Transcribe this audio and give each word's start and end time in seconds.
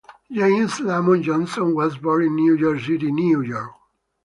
James 0.31 0.79
LaMont 0.79 1.21
Johnson 1.21 1.75
was 1.75 1.95
born 1.95 2.23
in 2.23 2.33
New 2.35 2.55
York 2.55 2.79
City, 2.79 3.11
New 3.11 3.41
York. 3.43 3.71